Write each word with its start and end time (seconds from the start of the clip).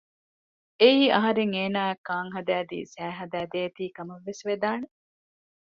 އެއީ 0.79 1.03
އަހަރެން 1.15 1.53
އޭނާއަށް 1.57 2.03
ކާން 2.07 2.31
ހަދައިދީ 2.35 2.77
ސައި 2.93 3.15
ހަދައި 3.19 3.47
ދޭތީ 3.53 3.83
ކަމަށްވެސް 3.95 4.43
ވެދާނެ 4.47 4.87